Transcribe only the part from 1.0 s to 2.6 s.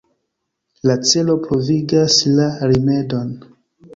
celo pravigas la